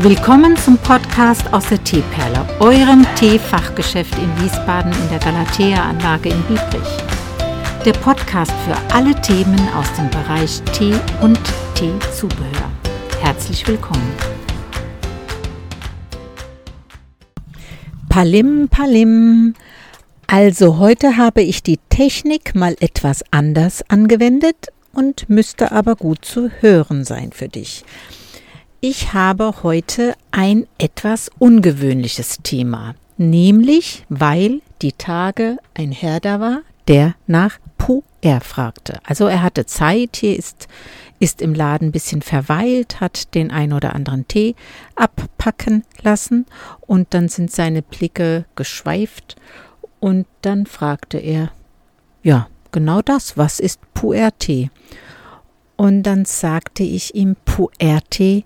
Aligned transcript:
Willkommen 0.00 0.54
zum 0.58 0.76
Podcast 0.76 1.50
aus 1.54 1.70
der 1.70 1.82
Teeperle, 1.82 2.46
eurem 2.60 3.06
Teefachgeschäft 3.14 4.12
in 4.18 4.44
Wiesbaden 4.44 4.92
in 4.92 5.08
der 5.08 5.18
Galatea-Anlage 5.20 6.28
in 6.28 6.42
Biebrich. 6.42 6.88
Der 7.82 7.94
Podcast 7.94 8.52
für 8.66 8.76
alle 8.94 9.18
Themen 9.22 9.58
aus 9.74 9.90
dem 9.94 10.10
Bereich 10.10 10.60
Tee 10.74 10.92
und 11.22 11.40
Teezubehör. 11.74 12.70
Herzlich 13.22 13.66
willkommen. 13.66 14.12
Palim, 18.10 18.68
Palim. 18.68 19.54
Also 20.26 20.76
heute 20.76 21.16
habe 21.16 21.40
ich 21.40 21.62
die 21.62 21.78
Technik 21.88 22.54
mal 22.54 22.76
etwas 22.80 23.24
anders 23.30 23.82
angewendet 23.88 24.68
und 24.92 25.30
müsste 25.30 25.72
aber 25.72 25.96
gut 25.96 26.22
zu 26.22 26.50
hören 26.60 27.06
sein 27.06 27.32
für 27.32 27.48
dich. 27.48 27.82
Ich 28.80 29.14
habe 29.14 29.62
heute 29.62 30.14
ein 30.32 30.66
etwas 30.76 31.30
ungewöhnliches 31.38 32.40
Thema, 32.42 32.94
nämlich 33.16 34.04
weil 34.10 34.60
die 34.82 34.92
Tage 34.92 35.56
ein 35.72 35.92
Herr 35.92 36.20
da 36.20 36.40
war, 36.40 36.60
der 36.86 37.14
nach 37.26 37.58
Puer 37.78 38.40
fragte. 38.42 39.00
Also 39.04 39.26
er 39.26 39.42
hatte 39.42 39.64
Zeit, 39.64 40.16
hier 40.16 40.36
ist, 40.36 40.68
ist 41.18 41.40
im 41.40 41.54
Laden 41.54 41.88
ein 41.88 41.92
bisschen 41.92 42.20
verweilt, 42.20 43.00
hat 43.00 43.34
den 43.34 43.50
ein 43.50 43.72
oder 43.72 43.94
anderen 43.94 44.28
Tee 44.28 44.54
abpacken 44.94 45.84
lassen 46.02 46.44
und 46.82 47.14
dann 47.14 47.28
sind 47.28 47.50
seine 47.50 47.80
Blicke 47.80 48.44
geschweift 48.56 49.36
und 50.00 50.26
dann 50.42 50.66
fragte 50.66 51.16
er, 51.16 51.50
ja, 52.22 52.48
genau 52.72 53.00
das, 53.00 53.38
was 53.38 53.58
ist 53.58 53.80
Puer-Tee? 53.94 54.70
Und 55.76 56.02
dann 56.02 56.24
sagte 56.26 56.82
ich 56.82 57.14
ihm, 57.14 57.36
Puer-Tee 57.44 58.44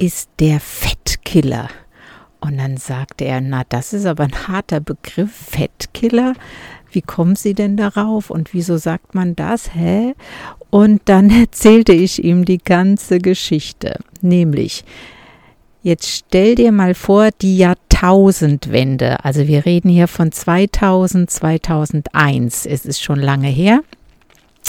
ist 0.00 0.30
der 0.40 0.60
Fettkiller. 0.60 1.68
Und 2.40 2.56
dann 2.56 2.78
sagte 2.78 3.26
er, 3.26 3.42
na, 3.42 3.64
das 3.68 3.92
ist 3.92 4.06
aber 4.06 4.24
ein 4.24 4.48
harter 4.48 4.80
Begriff, 4.80 5.30
Fettkiller. 5.30 6.32
Wie 6.90 7.02
kommen 7.02 7.36
Sie 7.36 7.52
denn 7.52 7.76
darauf 7.76 8.30
und 8.30 8.54
wieso 8.54 8.78
sagt 8.78 9.14
man 9.14 9.36
das? 9.36 9.74
Hä? 9.74 10.14
Und 10.70 11.02
dann 11.04 11.28
erzählte 11.40 11.92
ich 11.92 12.24
ihm 12.24 12.46
die 12.46 12.58
ganze 12.58 13.18
Geschichte. 13.18 13.98
Nämlich, 14.22 14.84
jetzt 15.82 16.08
stell 16.08 16.54
dir 16.54 16.72
mal 16.72 16.94
vor, 16.94 17.28
die 17.42 17.58
Jahrtausendwende. 17.58 19.22
Also 19.22 19.46
wir 19.46 19.66
reden 19.66 19.90
hier 19.90 20.08
von 20.08 20.32
2000, 20.32 21.30
2001. 21.30 22.64
Es 22.64 22.86
ist 22.86 23.02
schon 23.02 23.20
lange 23.20 23.48
her. 23.48 23.82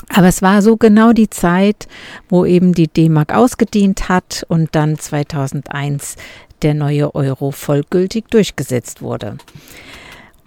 Aber 0.09 0.27
es 0.27 0.41
war 0.41 0.61
so 0.61 0.77
genau 0.77 1.13
die 1.13 1.29
Zeit, 1.29 1.87
wo 2.27 2.45
eben 2.45 2.73
die 2.73 2.87
D-Mark 2.87 3.33
ausgedient 3.33 4.09
hat 4.09 4.45
und 4.49 4.75
dann 4.75 4.97
2001 4.97 6.15
der 6.61 6.73
neue 6.73 7.15
Euro 7.15 7.51
vollgültig 7.51 8.25
durchgesetzt 8.29 9.01
wurde. 9.01 9.37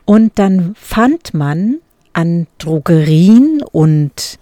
Und 0.04 0.38
dann 0.38 0.74
fand 0.76 1.34
man 1.34 1.78
an 2.12 2.46
Drogerien 2.58 3.62
und 3.72 4.38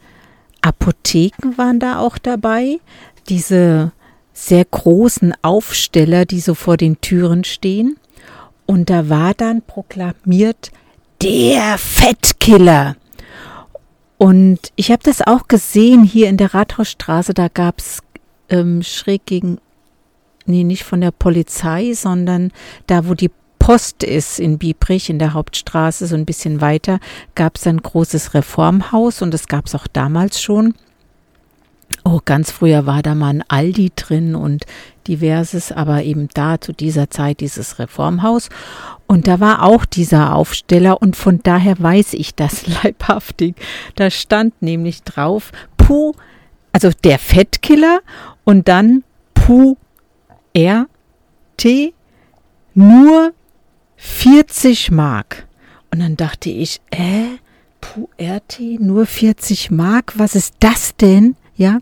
Apotheken 0.60 1.56
waren 1.56 1.80
da 1.80 1.98
auch 1.98 2.18
dabei, 2.18 2.78
diese 3.28 3.92
sehr 4.32 4.64
großen 4.64 5.34
Aufsteller, 5.42 6.24
die 6.24 6.40
so 6.40 6.54
vor 6.54 6.76
den 6.76 7.00
Türen 7.00 7.44
stehen. 7.44 7.96
Und 8.66 8.90
da 8.90 9.08
war 9.08 9.34
dann 9.34 9.62
proklamiert, 9.62 10.70
der 11.22 11.78
Fettkiller. 11.78 12.96
Und 14.22 14.60
ich 14.76 14.92
habe 14.92 15.02
das 15.02 15.20
auch 15.20 15.48
gesehen 15.48 16.04
hier 16.04 16.28
in 16.28 16.36
der 16.36 16.54
Rathausstraße, 16.54 17.34
da 17.34 17.48
gab 17.48 17.80
es 17.80 17.98
ähm, 18.50 18.80
schräg 18.84 19.26
gegen, 19.26 19.58
nee, 20.46 20.62
nicht 20.62 20.84
von 20.84 21.00
der 21.00 21.10
Polizei, 21.10 21.92
sondern 21.92 22.52
da, 22.86 23.08
wo 23.08 23.14
die 23.14 23.32
Post 23.58 24.04
ist 24.04 24.38
in 24.38 24.58
Biebrich, 24.58 25.10
in 25.10 25.18
der 25.18 25.34
Hauptstraße, 25.34 26.06
so 26.06 26.14
ein 26.14 26.24
bisschen 26.24 26.60
weiter, 26.60 27.00
gab 27.34 27.56
es 27.56 27.66
ein 27.66 27.78
großes 27.78 28.32
Reformhaus 28.32 29.22
und 29.22 29.34
das 29.34 29.48
gab 29.48 29.66
es 29.66 29.74
auch 29.74 29.88
damals 29.88 30.40
schon. 30.40 30.74
Oh, 32.22 32.24
ganz 32.24 32.50
früher 32.50 32.86
war 32.86 33.02
da 33.02 33.14
mal 33.14 33.30
ein 33.30 33.44
Aldi 33.48 33.92
drin 33.96 34.34
und 34.34 34.64
diverses, 35.08 35.72
aber 35.72 36.04
eben 36.04 36.28
da 36.34 36.60
zu 36.60 36.72
dieser 36.72 37.10
Zeit 37.10 37.40
dieses 37.40 37.78
Reformhaus. 37.78 38.48
Und 39.06 39.26
da 39.26 39.40
war 39.40 39.62
auch 39.62 39.84
dieser 39.84 40.34
Aufsteller 40.34 41.02
und 41.02 41.16
von 41.16 41.40
daher 41.42 41.78
weiß 41.78 42.14
ich 42.14 42.34
das 42.34 42.66
leibhaftig. 42.82 43.56
Da 43.96 44.10
stand 44.10 44.62
nämlich 44.62 45.02
drauf, 45.02 45.50
Puh, 45.76 46.12
also 46.72 46.90
der 47.04 47.18
Fettkiller 47.18 48.00
und 48.44 48.68
dann 48.68 49.04
Puh 49.34 49.76
R 50.54 50.86
T 51.56 51.92
nur 52.74 53.32
40 53.96 54.90
Mark. 54.90 55.46
Und 55.90 56.00
dann 56.00 56.16
dachte 56.16 56.50
ich, 56.50 56.80
äh, 56.90 57.38
Puh 57.80 58.08
RT 58.20 58.60
nur 58.80 59.06
40 59.06 59.70
Mark, 59.70 60.12
was 60.16 60.34
ist 60.34 60.54
das 60.60 60.96
denn? 60.96 61.36
Ja. 61.56 61.78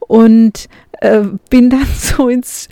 Und 0.00 0.68
äh, 1.00 1.24
bin 1.48 1.70
dann 1.70 1.86
so 1.98 2.28
ins 2.28 2.68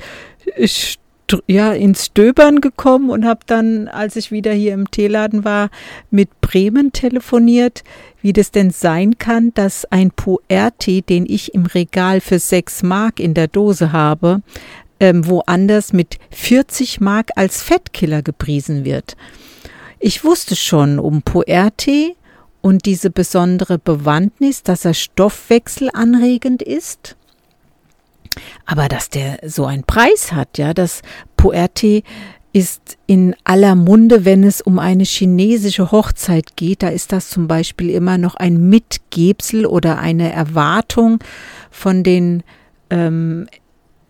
ja, 1.47 1.73
ins 1.73 2.07
Stöbern 2.07 2.61
gekommen 2.61 3.11
und 3.11 3.27
habe 3.27 3.41
dann, 3.47 3.89
als 3.89 4.17
ich 4.17 4.31
wieder 4.31 4.53
hier 4.53 4.73
im 4.73 4.91
Teeladen 4.91 5.45
war, 5.45 5.71
mit 6.11 6.41
Bremen 6.41 6.93
telefoniert, 6.93 7.85
wie 8.23 8.33
das 8.33 8.51
denn 8.51 8.71
sein 8.71 9.19
kann, 9.19 9.53
dass 9.55 9.85
ein 9.87 10.11
Puer-Tee, 10.11 11.03
den 11.03 11.27
ich 11.27 11.55
im 11.55 11.67
Regal 11.67 12.21
für 12.21 12.39
6 12.39 12.83
Mark 12.83 13.21
in 13.21 13.35
der 13.35 13.49
Dose 13.49 13.93
habe, 13.93 14.41
ähm, 15.01 15.27
woanders 15.27 15.93
mit 15.93 16.19
40 16.31 17.01
Mark 17.01 17.31
als 17.37 17.63
Fettkiller 17.63 18.23
gepriesen 18.23 18.85
wird. 18.85 19.17
Ich 20.01 20.25
wusste 20.25 20.57
schon 20.57 20.99
um 20.99 21.23
Puer-Tee 21.23 22.17
und 22.61 22.87
diese 22.87 23.11
besondere 23.11 23.79
Bewandtnis, 23.79 24.63
dass 24.63 24.85
er 24.85 24.95
stoffwechselanregend 24.95 26.63
ist. 26.63 27.17
Aber 28.67 28.89
dass 28.89 29.11
der 29.11 29.39
so 29.47 29.67
einen 29.67 29.85
Preis 29.85 30.33
hat, 30.33 30.59
ja, 30.59 30.75
das 30.75 31.03
Puerte 31.37 32.03
ist 32.53 32.97
in 33.07 33.35
aller 33.45 33.75
Munde, 33.75 34.25
wenn 34.25 34.43
es 34.43 34.61
um 34.61 34.79
eine 34.79 35.05
chinesische 35.05 35.93
Hochzeit 35.93 36.57
geht. 36.57 36.83
Da 36.83 36.89
ist 36.89 37.13
das 37.13 37.29
zum 37.31 37.47
Beispiel 37.47 37.91
immer 37.91 38.19
noch 38.19 38.35
ein 38.37 38.69
Mitgebsel 38.69 39.67
oder 39.67 39.99
eine 39.99 40.33
Erwartung 40.33 41.19
von 41.71 42.03
den 42.03 42.43
ähm, 42.91 43.47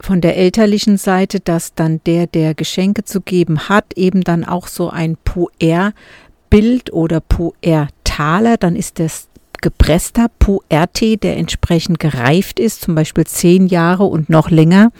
von 0.00 0.20
der 0.20 0.36
elterlichen 0.36 0.96
Seite, 0.96 1.40
dass 1.40 1.74
dann 1.74 2.00
der, 2.06 2.28
der 2.28 2.54
Geschenke 2.54 3.04
zu 3.04 3.20
geben 3.20 3.68
hat, 3.68 3.94
eben 3.96 4.22
dann 4.22 4.44
auch 4.44 4.68
so 4.68 4.90
ein 4.90 5.16
Puer-Bild 5.24 6.92
oder 6.92 7.20
Puer 7.20 7.88
Taler, 8.18 8.56
dann 8.56 8.74
ist 8.74 8.98
das 8.98 9.28
gepresster 9.60 10.26
Puer-Tee, 10.40 11.18
der 11.18 11.36
entsprechend 11.36 12.00
gereift 12.00 12.58
ist, 12.58 12.80
zum 12.80 12.96
Beispiel 12.96 13.24
zehn 13.24 13.68
Jahre 13.68 14.04
und 14.04 14.28
noch 14.28 14.50
länger. 14.50 14.90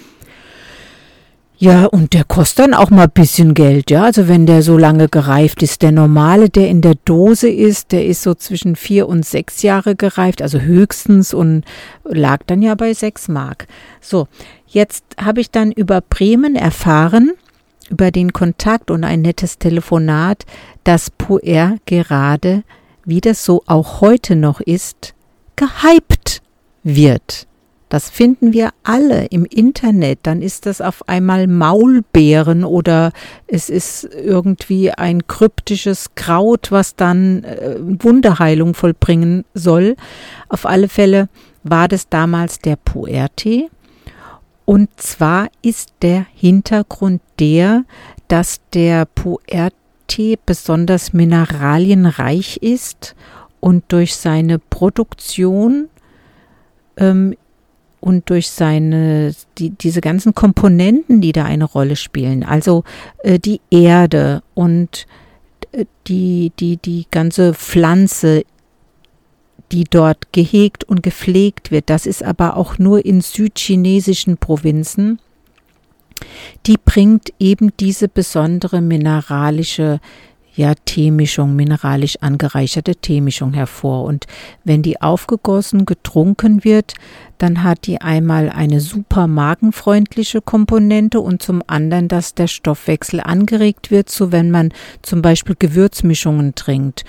Ja, 1.57 1.87
und 1.87 2.15
der 2.15 2.23
kostet 2.23 2.67
dann 2.67 2.75
auch 2.75 2.91
mal 2.91 3.05
ein 3.07 3.11
bisschen 3.11 3.55
Geld, 3.55 3.91
ja. 3.91 4.05
Also 4.05 4.29
wenn 4.29 4.47
der 4.47 4.63
so 4.63 4.79
lange 4.79 5.09
gereift 5.09 5.65
ist. 5.65 5.83
Der 5.83 5.91
normale, 5.91 6.49
der 6.49 6.69
in 6.69 6.81
der 6.81 6.95
Dose 7.05 7.49
ist, 7.49 7.91
der 7.91 8.07
ist 8.07 8.23
so 8.23 8.35
zwischen 8.35 8.77
vier 8.77 9.09
und 9.09 9.27
sechs 9.27 9.63
Jahre 9.63 9.97
gereift, 9.97 10.41
also 10.41 10.61
höchstens 10.61 11.35
und 11.35 11.65
lag 12.05 12.45
dann 12.47 12.63
ja 12.63 12.77
bei 12.77 12.95
sechs 12.95 13.27
Mark. 13.27 13.67
So, 14.01 14.29
jetzt 14.69 15.03
habe 15.21 15.41
ich 15.41 15.51
dann 15.51 15.73
über 15.73 16.03
Bremen 16.03 16.55
erfahren, 16.55 17.33
über 17.91 18.13
den 18.13 18.33
Kontakt 18.33 18.93
und 18.93 19.03
ein 19.03 19.23
nettes 19.23 19.59
Telefonat, 19.59 20.45
dass 20.85 21.11
Puer 21.11 21.79
gerade 21.85 22.63
wie 23.09 23.23
das 23.23 23.43
so 23.43 23.63
auch 23.67 24.03
heute 24.03 24.37
noch 24.37 24.61
ist, 24.61 25.15
gehypt 25.57 26.43
wird. 26.83 27.47
Das 27.89 28.11
finden 28.11 28.53
wir 28.53 28.69
alle 28.83 29.25
im 29.27 29.47
Internet. 29.47 30.19
Dann 30.25 30.43
ist 30.43 30.67
das 30.67 30.83
auf 30.83 31.09
einmal 31.09 31.47
Maulbeeren 31.47 32.65
oder 32.65 33.13
es 33.47 33.71
ist 33.71 34.05
irgendwie 34.05 34.91
ein 34.91 35.27
kryptisches 35.27 36.15
Kraut, 36.17 36.71
was 36.71 36.97
dann 36.97 37.45
äh, 37.45 37.77
Wunderheilung 37.81 38.75
vollbringen 38.75 39.47
soll. 39.55 39.97
Auf 40.51 40.67
alle 40.67 40.91
Fälle 40.91 41.31
war 41.63 41.89
das 41.89 42.11
damals 42.11 42.59
der 42.59 42.77
Puertee. 42.77 43.71
Und 44.67 44.91
zwar 45.01 45.49
ist 45.63 45.95
der 46.03 46.27
Hintergrund 46.35 47.23
der, 47.39 47.85
dass 48.29 48.61
der 48.75 49.07
Puertee 49.07 49.73
Tee 50.09 50.39
besonders 50.45 51.13
mineralienreich 51.13 52.57
ist 52.57 53.15
und 53.61 53.85
durch 53.89 54.17
seine 54.17 54.59
Produktion 54.59 55.89
ähm, 56.97 57.35
und 58.01 58.31
durch 58.31 58.51
seine, 58.51 59.33
die, 59.59 59.71
diese 59.71 60.01
ganzen 60.01 60.35
Komponenten, 60.35 61.21
die 61.21 61.33
da 61.33 61.45
eine 61.45 61.65
Rolle 61.65 61.97
spielen, 61.97 62.43
also 62.43 62.85
äh, 63.19 63.39
die 63.39 63.61
Erde 63.71 64.43
und 64.55 65.07
äh, 65.73 65.85
die, 66.07 66.53
die, 66.59 66.77
die 66.79 67.07
ganze 67.11 67.55
Pflanze, 67.55 68.45
die 69.73 69.85
dort 69.85 70.33
gehegt 70.33 70.85
und 70.85 71.03
gepflegt 71.03 71.71
wird, 71.71 71.91
das 71.91 72.07
ist 72.07 72.23
aber 72.23 72.57
auch 72.57 72.79
nur 72.79 73.05
in 73.05 73.21
südchinesischen 73.21 74.39
Provinzen 74.39 75.21
die 76.67 76.77
bringt 76.83 77.31
eben 77.39 77.71
diese 77.79 78.09
besondere 78.09 78.81
mineralische 78.81 80.01
ja, 80.59 80.75
Teemischung, 80.75 81.55
mineralisch 81.55 82.17
angereicherte 82.21 82.97
Teemischung 82.97 83.55
hervor. 83.55 84.03
Und 84.03 84.27
wenn 84.65 84.83
die 84.83 85.01
aufgegossen, 85.01 85.87
getrunken 85.87 86.65
wird, 86.65 86.95
dann 87.39 87.63
hat 87.63 87.87
die 87.87 88.01
einmal 88.01 88.51
eine 88.51 88.81
super 88.81 89.29
magenfreundliche 89.29 90.41
Komponente 90.41 91.21
und 91.21 91.43
zum 91.43 91.63
anderen, 91.69 92.09
dass 92.09 92.35
der 92.35 92.49
Stoffwechsel 92.49 93.21
angeregt 93.21 93.93
wird, 93.93 94.11
so 94.11 94.33
wenn 94.33 94.51
man 94.51 94.73
zum 95.01 95.23
Beispiel 95.23 95.55
Gewürzmischungen 95.57 96.57
trinkt 96.57 97.05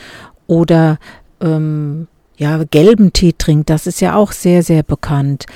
oder 0.45 1.00
ähm, 1.41 2.07
ja, 2.38 2.63
gelben 2.65 3.13
Tee 3.13 3.33
trinkt. 3.35 3.71
Das 3.71 3.88
ist 3.88 4.00
ja 4.00 4.15
auch 4.15 4.31
sehr, 4.31 4.62
sehr 4.62 4.83
bekannt. 4.83 5.47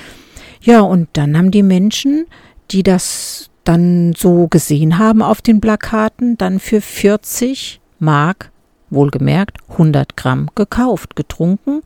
Ja, 0.62 0.82
und 0.82 1.10
dann 1.14 1.38
haben 1.38 1.52
die 1.52 1.62
Menschen, 1.62 2.26
die 2.72 2.84
das 2.84 3.50
dann 3.64 4.14
so 4.14 4.48
gesehen 4.48 4.98
haben 4.98 5.22
auf 5.22 5.42
den 5.42 5.62
Plakaten, 5.62 6.38
dann 6.38 6.60
für 6.60 6.82
40 6.82 7.80
Mark, 8.00 8.52
wohlgemerkt 8.90 9.58
100 9.70 10.18
Gramm 10.18 10.50
gekauft, 10.56 11.16
getrunken 11.16 11.82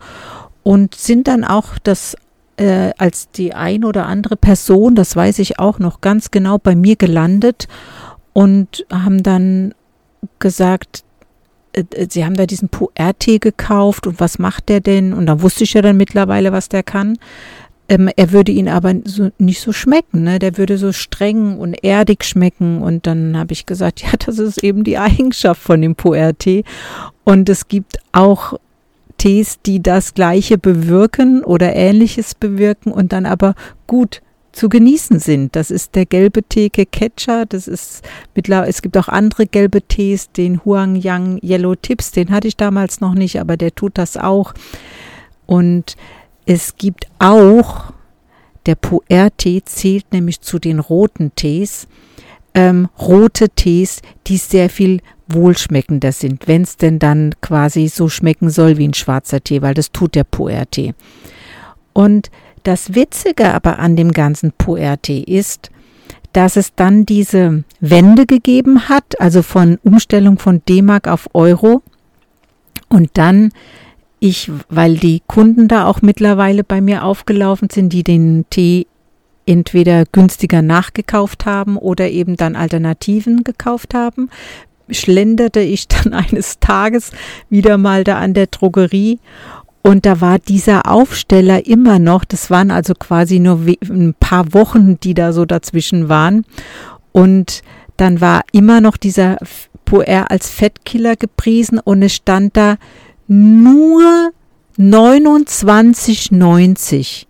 und 0.64 0.96
sind 0.96 1.28
dann 1.28 1.44
auch 1.44 1.78
das 1.82 2.16
äh, 2.58 2.92
als 2.98 3.30
die 3.30 3.54
ein 3.54 3.86
oder 3.86 4.08
andere 4.08 4.36
Person, 4.36 4.96
das 4.96 5.16
weiß 5.16 5.40
ich 5.40 5.60
auch 5.60 5.80
noch 5.80 6.02
ganz 6.02 6.32
genau, 6.32 6.58
bei 6.58 6.76
mir 6.76 6.96
gelandet 6.96 7.68
und 8.34 8.86
haben 8.92 9.24
dann 9.24 9.74
gesagt, 10.40 11.04
äh, 11.74 11.84
äh, 11.92 12.08
sie 12.10 12.26
haben 12.26 12.36
da 12.36 12.46
diesen 12.46 12.70
Puer-Tee 12.70 13.40
gekauft 13.40 14.08
und 14.08 14.20
was 14.20 14.40
macht 14.40 14.70
der 14.70 14.80
denn? 14.80 15.14
Und 15.14 15.28
da 15.28 15.42
wusste 15.42 15.64
ich 15.64 15.74
ja 15.74 15.82
dann 15.82 15.98
mittlerweile, 15.98 16.52
was 16.52 16.70
der 16.70 16.84
kann. 16.84 17.18
Ähm, 17.90 18.10
er 18.16 18.32
würde 18.32 18.52
ihn 18.52 18.68
aber 18.68 18.94
so, 19.06 19.30
nicht 19.38 19.62
so 19.62 19.72
schmecken, 19.72 20.24
ne? 20.24 20.40
Der 20.40 20.58
würde 20.58 20.78
so 20.78 20.92
streng 20.92 21.58
und 21.58 21.74
erdig 21.84 22.24
schmecken. 22.26 22.82
Und 22.82 23.08
dann 23.08 23.38
habe 23.38 23.54
ich 23.54 23.66
gesagt, 23.66 24.02
ja, 24.04 24.10
das 24.26 24.40
ist 24.40 24.64
eben 24.64 24.84
die 24.84 24.98
Eigenschaft 24.98 25.62
von 25.62 25.82
dem 25.82 25.96
Puer-Tee. 25.96 26.64
Und 27.24 27.50
es 27.50 27.68
gibt 27.68 27.98
auch 28.12 28.54
Tees, 29.18 29.60
die 29.66 29.82
das 29.82 30.14
Gleiche 30.14 30.58
bewirken 30.58 31.44
oder 31.44 31.76
Ähnliches 31.76 32.36
bewirken 32.36 32.92
und 32.92 33.14
dann 33.14 33.26
aber 33.26 33.56
gut 33.88 34.22
zu 34.52 34.70
genießen 34.70 35.20
sind. 35.20 35.56
Das 35.56 35.72
ist 35.72 35.96
der 35.96 36.06
gelbe 36.06 36.44
Tee 36.44 36.70
Catcher, 36.70 37.46
das 37.46 37.68
ist 37.68 38.04
mittlerweile, 38.36 38.70
es 38.70 38.82
gibt 38.82 38.98
auch 38.98 39.08
andere 39.08 39.46
gelbe 39.46 39.82
Tees, 39.82 40.32
den 40.32 40.66
Huang 40.66 40.96
Yang 40.96 41.40
Yellow 41.44 41.76
Tips, 41.76 42.12
den 42.12 42.32
hatte 42.32 42.48
ich 42.48 42.58
damals 42.58 43.00
noch 43.00 43.14
nicht, 43.14 43.40
aber 43.40 43.56
der 43.56 43.74
tut 43.74 43.98
das 43.98 44.18
auch. 44.18 44.54
Und 45.46 45.96
es 46.48 46.78
gibt 46.78 47.08
auch, 47.20 47.92
der 48.66 48.76
Puer-Tee 48.76 49.64
zählt 49.66 50.12
nämlich 50.14 50.42
zu 50.42 50.60
den 50.60 50.80
roten 50.80 51.36
Tees, 51.36 51.88
ähm, 52.54 52.88
rote 52.98 53.50
Tees, 53.50 54.02
die 54.26 54.38
sehr 54.38 54.70
viel 54.70 55.02
wohlschmeckender 55.28 56.14
sind, 56.14 56.48
wenn 56.48 56.62
es 56.62 56.78
denn 56.78 57.00
dann 57.00 57.34
quasi 57.42 57.90
so 57.90 58.08
schmecken 58.08 58.50
soll 58.50 58.78
wie 58.78 58.88
ein 58.88 58.94
schwarzer 58.94 59.44
Tee, 59.44 59.62
weil 59.62 59.74
das 59.74 59.92
tut 59.92 60.16
der 60.16 60.24
Puer-Tee. 60.24 60.96
Und 61.92 62.32
das 62.64 62.96
Witzige 62.96 63.54
aber 63.54 63.80
an 63.80 63.98
dem 63.98 64.14
ganzen 64.14 64.54
Puer-Tee 64.54 65.24
ist, 65.24 65.70
dass 66.32 66.56
es 66.56 66.74
dann 66.76 67.06
diese 67.06 67.66
Wende 67.82 68.26
gegeben 68.26 68.88
hat, 68.88 69.20
also 69.20 69.42
von 69.42 69.80
Umstellung 69.84 70.40
von 70.40 70.62
D-Mark 70.68 71.10
auf 71.10 71.28
Euro 71.34 71.82
und 72.88 73.10
dann 73.16 73.52
ich, 74.20 74.52
weil 74.70 74.98
die 74.98 75.22
Kunden 75.28 75.68
da 75.68 75.86
auch 75.86 76.02
mittlerweile 76.02 76.64
bei 76.64 76.82
mir 76.82 77.04
aufgelaufen 77.04 77.70
sind, 77.72 77.94
die 77.94 78.04
den 78.04 78.46
Tee 78.50 78.88
entweder 79.46 80.06
günstiger 80.06 80.62
nachgekauft 80.62 81.46
haben 81.46 81.78
oder 81.78 82.10
eben 82.10 82.36
dann 82.36 82.56
Alternativen 82.56 83.44
gekauft 83.44 83.94
haben, 83.94 84.30
schlenderte 84.90 85.62
ich 85.62 85.88
dann 85.88 86.14
eines 86.14 86.60
Tages 86.60 87.12
wieder 87.50 87.78
mal 87.78 88.04
da 88.04 88.18
an 88.18 88.34
der 88.34 88.48
Drogerie 88.48 89.20
und 89.88 90.06
da 90.06 90.20
war 90.20 90.38
dieser 90.38 90.92
Aufsteller 90.92 91.66
immer 91.66 91.98
noch, 91.98 92.26
das 92.26 92.52
waren 92.52 92.72
also 92.72 92.94
quasi 92.94 93.40
nur 93.40 93.62
ein 93.84 94.14
paar 94.20 94.54
Wochen, 94.54 95.00
die 95.00 95.14
da 95.14 95.32
so 95.32 95.46
dazwischen 95.46 96.10
waren. 96.10 96.44
Und 97.14 97.62
dann 97.96 98.20
war 98.20 98.42
immer 98.52 98.82
noch 98.82 98.98
dieser 98.98 99.38
Puer 99.86 100.30
als 100.30 100.50
Fettkiller 100.50 101.16
gepriesen 101.16 101.80
und 101.80 102.02
es 102.02 102.14
stand 102.14 102.58
da 102.58 102.76
nur 103.28 104.32
29,90. 104.78 107.26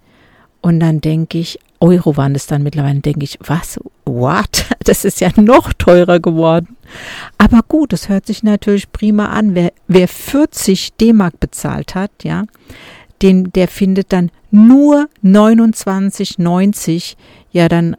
Und 0.62 0.80
dann 0.80 1.02
denke 1.02 1.40
ich, 1.40 1.60
Euro 1.80 2.18
waren 2.18 2.36
es 2.36 2.48
dann 2.48 2.64
mittlerweile, 2.64 3.00
denke 3.00 3.24
ich, 3.24 3.40
was? 3.42 3.80
What? 4.06 4.66
Das 4.88 5.04
ist 5.04 5.20
ja 5.20 5.32
noch 5.36 5.74
teurer 5.74 6.22
geworden. 6.22 6.78
Aber 7.38 7.60
gut, 7.68 7.92
es 7.92 8.08
hört 8.08 8.26
sich 8.26 8.42
natürlich 8.42 8.90
prima 8.94 9.26
an. 9.26 9.54
Wer, 9.54 9.74
wer 9.90 10.08
40 10.08 10.94
D-Mark 10.94 11.42
bezahlt 11.42 11.94
hat, 11.94 12.12
ja, 12.24 12.46
den, 13.22 13.52
der 13.52 13.68
findet 13.68 14.14
dann 14.14 14.32
nur 14.50 15.10
29,90. 15.26 17.16
Ja, 17.52 17.68
dann 17.68 17.98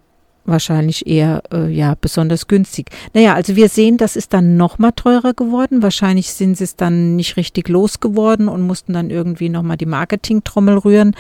wahrscheinlich 0.49 1.07
eher 1.07 1.43
äh, 1.53 1.69
ja 1.69 1.95
besonders 2.01 2.49
günstig. 2.49 2.91
Naja, 3.15 3.35
also 3.35 3.57
wir 3.57 3.69
sehen, 3.69 3.97
das 3.97 4.17
ist 4.17 4.33
dann 4.33 4.57
noch 4.57 4.79
mal 4.79 4.93
teurer 4.93 5.35
geworden. 5.35 5.83
Wahrscheinlich 5.83 6.33
sind 6.33 6.57
sie 6.57 6.65
es 6.65 6.77
dann 6.77 7.17
nicht 7.17 7.37
richtig 7.37 7.69
losgeworden 7.69 8.49
und 8.49 8.63
mussten 8.63 8.93
dann 8.93 9.11
irgendwie 9.11 9.49
noch 9.49 9.63
mal 9.63 9.77
die 9.77 9.87
Marketingtrommel 9.87 10.79
rühren. 10.79 11.15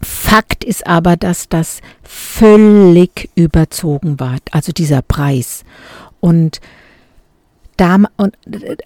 Fakt 0.00 0.64
ist 0.64 0.86
aber, 0.86 1.16
dass 1.16 1.48
das 1.48 1.80
völlig 2.02 3.30
überzogen 3.34 4.20
war, 4.20 4.36
also 4.52 4.72
dieser 4.72 5.02
Preis. 5.02 5.64
Und 6.20 6.60
da, 7.78 7.96
und, 8.16 8.36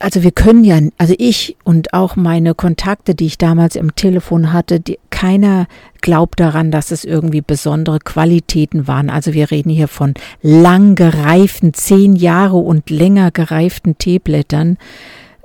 also 0.00 0.22
wir 0.22 0.32
können 0.32 0.64
ja, 0.64 0.78
also 0.98 1.14
ich 1.18 1.56
und 1.64 1.94
auch 1.94 2.14
meine 2.14 2.54
Kontakte, 2.54 3.14
die 3.14 3.26
ich 3.26 3.38
damals 3.38 3.74
im 3.74 3.94
Telefon 3.94 4.52
hatte, 4.52 4.80
die, 4.80 4.98
keiner 5.22 5.68
glaubt 6.00 6.40
daran, 6.40 6.72
dass 6.72 6.90
es 6.90 7.04
irgendwie 7.04 7.42
besondere 7.42 8.00
Qualitäten 8.00 8.88
waren. 8.88 9.08
Also 9.08 9.32
wir 9.32 9.52
reden 9.52 9.70
hier 9.70 9.86
von 9.86 10.14
lang 10.42 10.96
gereiften, 10.96 11.74
zehn 11.74 12.16
Jahre 12.16 12.56
und 12.56 12.90
länger 12.90 13.30
gereiften 13.30 13.96
Teeblättern, 13.98 14.78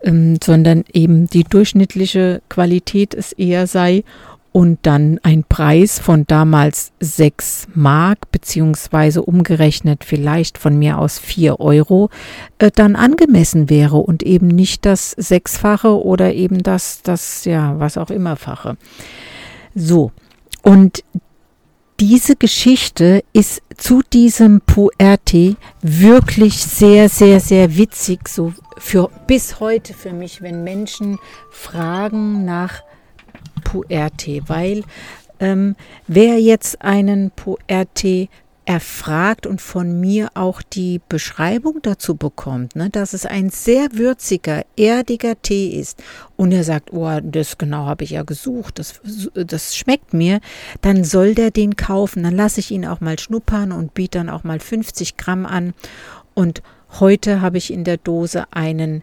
ähm, 0.01 0.39
sondern 0.43 0.83
eben 0.93 1.27
die 1.27 1.43
durchschnittliche 1.43 2.41
Qualität 2.49 3.13
es 3.13 3.33
eher 3.33 3.67
sei 3.67 4.03
und 4.51 4.79
dann 4.81 5.19
ein 5.21 5.43
Preis 5.43 5.99
von 5.99 6.25
damals 6.25 6.91
6 6.99 7.67
Mark 7.75 8.31
beziehungsweise 8.31 9.21
umgerechnet 9.21 10.03
vielleicht 10.03 10.57
von 10.57 10.79
mir 10.79 10.97
aus 10.97 11.19
4 11.19 11.59
Euro 11.59 12.09
äh, 12.57 12.71
dann 12.73 12.95
angemessen 12.95 13.69
wäre 13.69 13.97
und 13.97 14.23
eben 14.23 14.47
nicht 14.47 14.87
das 14.87 15.11
Sechsfache 15.11 16.03
oder 16.03 16.33
eben 16.33 16.63
das, 16.63 17.03
das, 17.03 17.45
ja, 17.45 17.79
was 17.79 17.99
auch 17.99 18.09
immer 18.09 18.37
Fache. 18.37 18.75
So. 19.77 20.11
Und 20.63 21.03
diese 21.99 22.35
Geschichte 22.35 23.23
ist 23.31 23.61
zu 23.77 24.01
diesem 24.01 24.61
Puerte 24.61 25.55
wirklich 25.81 26.57
sehr, 26.57 27.09
sehr, 27.09 27.39
sehr 27.39 27.77
witzig, 27.77 28.27
so 28.27 28.53
für 28.77 29.09
bis 29.27 29.59
heute 29.59 29.93
für 29.93 30.13
mich, 30.13 30.41
wenn 30.41 30.63
Menschen 30.63 31.19
fragen 31.51 32.43
nach 32.43 32.81
Puer-Tee, 33.63 34.43
weil 34.47 34.83
ähm, 35.39 35.75
wer 36.07 36.39
jetzt 36.39 36.81
einen 36.81 37.31
Puer-Tee 37.31 38.29
erfragt 38.67 39.47
und 39.47 39.61
von 39.61 39.97
mir 40.01 40.29
auch 40.33 40.61
die 40.61 40.99
Beschreibung 41.07 41.79
dazu 41.81 42.15
bekommt, 42.15 42.75
ne, 42.75 42.89
dass 42.89 43.13
es 43.13 43.25
ein 43.25 43.49
sehr 43.49 43.93
würziger, 43.93 44.65
erdiger 44.75 45.41
Tee 45.41 45.69
ist 45.69 46.03
und 46.35 46.51
er 46.51 46.65
sagt, 46.65 46.91
oh, 46.91 47.19
das 47.23 47.57
genau 47.57 47.85
habe 47.85 48.03
ich 48.03 48.09
ja 48.09 48.23
gesucht, 48.23 48.77
das, 48.77 48.99
das 49.33 49.73
schmeckt 49.77 50.13
mir, 50.13 50.41
dann 50.81 51.05
soll 51.05 51.33
der 51.33 51.51
den 51.51 51.77
kaufen. 51.77 52.23
Dann 52.23 52.35
lasse 52.35 52.59
ich 52.59 52.71
ihn 52.71 52.85
auch 52.85 52.99
mal 52.99 53.17
schnuppern 53.17 53.71
und 53.71 53.93
biete 53.93 54.17
dann 54.17 54.29
auch 54.29 54.43
mal 54.43 54.59
50 54.59 55.15
Gramm 55.15 55.45
an. 55.45 55.73
Und 56.33 56.61
heute 56.99 57.39
habe 57.39 57.57
ich 57.57 57.71
in 57.71 57.85
der 57.85 57.97
Dose 57.97 58.45
einen 58.51 59.01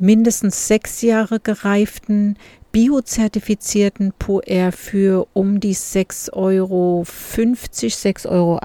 mindestens 0.00 0.68
sechs 0.68 1.02
Jahre 1.02 1.40
gereiften 1.40 2.36
biozertifizierten 2.72 4.12
Puer 4.18 4.72
für 4.72 5.26
um 5.32 5.58
die 5.58 5.74
6,50 5.74 6.32
Euro, 6.34 7.04
6,80 7.04 8.28
Euro. 8.28 8.58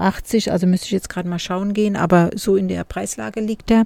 Also 0.52 0.66
müsste 0.66 0.86
ich 0.86 0.92
jetzt 0.92 1.08
gerade 1.08 1.28
mal 1.28 1.38
schauen 1.38 1.72
gehen, 1.72 1.96
aber 1.96 2.30
so 2.34 2.56
in 2.56 2.68
der 2.68 2.84
Preislage 2.84 3.40
liegt 3.40 3.70
er. 3.70 3.84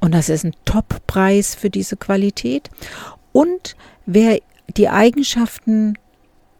Und 0.00 0.12
das 0.12 0.28
ist 0.28 0.44
ein 0.44 0.54
Top-Preis 0.64 1.54
für 1.54 1.70
diese 1.70 1.96
Qualität. 1.96 2.70
Und 3.32 3.76
wer 4.06 4.38
die 4.76 4.88
Eigenschaften 4.88 5.94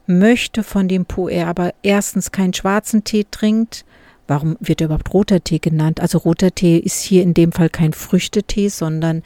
möchte 0.06 0.62
von 0.62 0.88
dem 0.88 1.06
Puer, 1.06 1.46
aber 1.46 1.72
erstens 1.82 2.32
keinen 2.32 2.54
schwarzen 2.54 3.04
Tee 3.04 3.26
trinkt, 3.30 3.84
warum 4.26 4.56
wird 4.60 4.80
er 4.80 4.86
überhaupt 4.86 5.12
roter 5.12 5.42
Tee 5.44 5.58
genannt? 5.58 6.00
Also 6.00 6.18
roter 6.18 6.54
Tee 6.54 6.78
ist 6.78 7.02
hier 7.02 7.22
in 7.22 7.34
dem 7.34 7.52
Fall 7.52 7.68
kein 7.68 7.92
Früchtetee, 7.92 8.68
sondern 8.68 9.22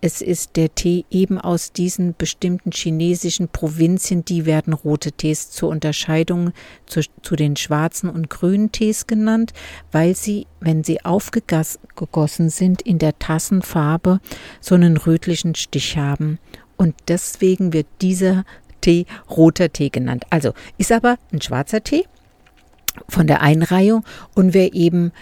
es 0.00 0.22
ist 0.22 0.56
der 0.56 0.74
Tee 0.74 1.04
eben 1.10 1.38
aus 1.38 1.72
diesen 1.72 2.14
bestimmten 2.16 2.70
chinesischen 2.72 3.48
Provinzien, 3.48 4.24
die 4.24 4.46
werden 4.46 4.72
rote 4.72 5.12
Tees 5.12 5.50
zur 5.50 5.68
Unterscheidung 5.68 6.52
zu, 6.86 7.02
zu 7.22 7.36
den 7.36 7.56
schwarzen 7.56 8.08
und 8.08 8.30
grünen 8.30 8.72
Tees 8.72 9.06
genannt, 9.06 9.52
weil 9.92 10.16
sie, 10.16 10.46
wenn 10.60 10.84
sie 10.84 11.04
aufgegossen 11.04 12.48
sind, 12.48 12.82
in 12.82 12.98
der 12.98 13.18
Tassenfarbe 13.18 14.20
so 14.60 14.74
einen 14.74 14.96
rötlichen 14.96 15.54
Stich 15.54 15.98
haben. 15.98 16.38
Und 16.76 16.94
deswegen 17.08 17.74
wird 17.74 17.86
dieser 18.00 18.44
Tee 18.80 19.04
roter 19.28 19.70
Tee 19.70 19.90
genannt. 19.90 20.24
Also 20.30 20.54
ist 20.78 20.92
aber 20.92 21.18
ein 21.30 21.42
schwarzer 21.42 21.84
Tee 21.84 22.06
von 23.06 23.26
der 23.26 23.42
Einreihung 23.42 24.04
und 24.34 24.54
wer 24.54 24.72
eben 24.72 25.12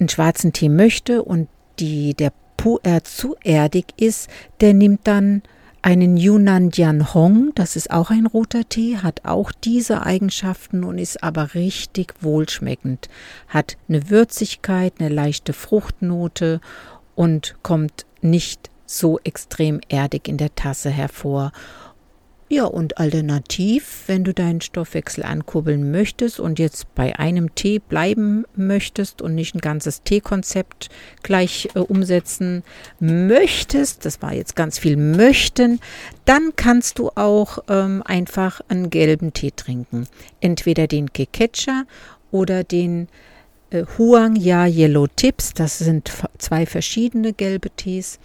einen 0.00 0.08
schwarzen 0.08 0.52
Tee 0.52 0.68
möchte 0.68 1.22
und 1.22 1.48
die, 1.78 2.14
der 2.14 2.32
Pu'er 2.56 3.04
zu 3.04 3.36
erdig 3.42 3.86
ist, 3.96 4.28
der 4.60 4.74
nimmt 4.74 5.00
dann 5.04 5.42
einen 5.82 6.16
Yunnan 6.16 6.70
Dian 6.70 7.14
Hong, 7.14 7.52
das 7.54 7.76
ist 7.76 7.92
auch 7.92 8.10
ein 8.10 8.26
roter 8.26 8.68
Tee, 8.68 8.96
hat 8.96 9.20
auch 9.24 9.52
diese 9.52 10.02
Eigenschaften 10.02 10.82
und 10.82 10.98
ist 10.98 11.22
aber 11.22 11.54
richtig 11.54 12.14
wohlschmeckend. 12.22 13.08
Hat 13.46 13.76
eine 13.88 14.10
Würzigkeit, 14.10 14.94
eine 14.98 15.10
leichte 15.10 15.52
Fruchtnote 15.52 16.60
und 17.14 17.54
kommt 17.62 18.04
nicht 18.20 18.70
so 18.84 19.20
extrem 19.22 19.80
erdig 19.88 20.26
in 20.26 20.38
der 20.38 20.54
Tasse 20.56 20.90
hervor. 20.90 21.52
Ja, 22.48 22.64
und 22.64 22.98
alternativ, 22.98 24.04
wenn 24.06 24.22
du 24.22 24.32
deinen 24.32 24.60
Stoffwechsel 24.60 25.24
ankurbeln 25.24 25.90
möchtest 25.90 26.38
und 26.38 26.60
jetzt 26.60 26.94
bei 26.94 27.18
einem 27.18 27.56
Tee 27.56 27.80
bleiben 27.80 28.44
möchtest 28.54 29.20
und 29.20 29.34
nicht 29.34 29.56
ein 29.56 29.60
ganzes 29.60 30.04
Teekonzept 30.04 30.88
gleich 31.24 31.68
äh, 31.74 31.80
umsetzen 31.80 32.62
möchtest, 33.00 34.04
das 34.04 34.22
war 34.22 34.32
jetzt 34.32 34.54
ganz 34.54 34.78
viel 34.78 34.96
möchten, 34.96 35.80
dann 36.24 36.52
kannst 36.54 37.00
du 37.00 37.10
auch 37.16 37.58
ähm, 37.68 38.04
einfach 38.04 38.60
einen 38.68 38.90
gelben 38.90 39.32
Tee 39.32 39.50
trinken. 39.50 40.06
Entweder 40.40 40.86
den 40.86 41.12
Kekecha 41.12 41.82
oder 42.30 42.62
den 42.62 43.08
äh, 43.70 43.84
Huang 43.98 44.36
Ya 44.36 44.66
Yellow 44.66 45.08
Tips, 45.08 45.52
das 45.52 45.80
sind 45.80 46.12
zwei 46.38 46.64
verschiedene 46.64 47.32
gelbe 47.32 47.70
Tees. 47.70 48.20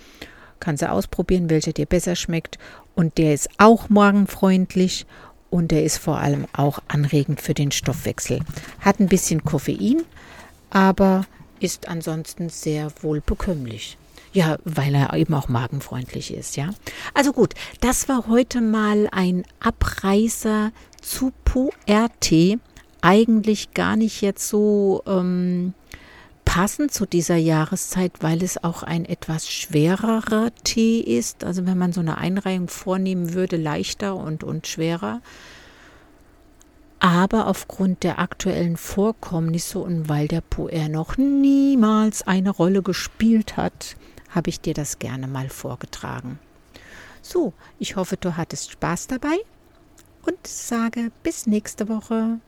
Kannst 0.62 0.82
du 0.82 0.90
ausprobieren, 0.90 1.50
welcher 1.50 1.74
dir 1.74 1.86
besser 1.86 2.16
schmeckt 2.16 2.58
und 2.96 3.18
der 3.18 3.34
ist 3.34 3.50
auch 3.58 3.90
morgenfreundlich 3.90 5.06
und 5.50 5.72
der 5.72 5.84
ist 5.84 5.98
vor 5.98 6.20
allem 6.20 6.46
auch 6.54 6.80
anregend 6.88 7.42
für 7.42 7.54
den 7.54 7.72
Stoffwechsel. 7.72 8.40
Hat 8.80 9.00
ein 9.00 9.08
bisschen 9.08 9.44
Koffein, 9.44 10.04
aber 10.70 11.26
ist 11.60 11.90
ansonsten 11.90 12.50
sehr 12.50 12.92
wohl 13.02 13.22
bekömmlich. 13.22 13.98
Ja, 14.34 14.58
weil 14.64 14.96
er 14.96 15.14
eben 15.14 15.34
auch 15.34 15.50
magenfreundlich 15.50 16.34
ist, 16.34 16.56
ja. 16.56 16.70
Also 17.14 17.34
gut, 17.34 17.54
das 17.82 18.08
war 18.08 18.28
heute 18.28 18.62
mal 18.62 19.10
ein 19.12 19.44
Abreißer 19.60 20.72
zu 21.02 21.34
Puer-Tee. 21.44 22.60
Eigentlich 23.02 23.74
gar 23.74 23.98
nicht 23.98 24.22
jetzt 24.22 24.48
so 24.48 25.04
ähm, 25.06 25.74
passend 26.52 26.92
zu 26.92 27.06
dieser 27.06 27.38
Jahreszeit, 27.38 28.12
weil 28.20 28.44
es 28.44 28.62
auch 28.62 28.84
ein 28.84 29.06
etwas 29.06 29.50
schwererer 29.50 30.52
Tee 30.66 31.00
ist. 31.00 31.46
Also 31.46 31.66
wenn 31.66 31.78
man 31.78 31.94
so 31.94 32.02
eine 32.02 32.18
Einreihung 32.18 32.68
vornehmen 32.68 33.34
würde, 33.34 33.56
leichter 33.56 34.18
und, 34.18 34.44
und 34.44 34.68
schwerer. 34.68 35.22
Aber 37.00 37.48
aufgrund 37.48 38.04
der 38.04 38.20
aktuellen 38.20 38.76
Vorkommnisse 38.76 39.80
und 39.80 40.10
weil 40.10 40.28
der 40.28 40.42
Puer 40.42 40.90
noch 40.90 41.16
niemals 41.16 42.28
eine 42.28 42.50
Rolle 42.50 42.82
gespielt 42.82 43.56
hat, 43.56 43.96
habe 44.30 44.50
ich 44.50 44.60
dir 44.60 44.74
das 44.74 45.00
gerne 45.00 45.28
mal 45.28 45.48
vorgetragen. 45.48 46.38
So, 47.22 47.54
ich 47.80 47.96
hoffe, 47.96 48.18
du 48.18 48.36
hattest 48.36 48.72
Spaß 48.72 49.08
dabei 49.08 49.38
und 50.26 50.46
sage 50.46 51.14
bis 51.24 51.48
nächste 51.48 51.88
Woche. 51.88 52.42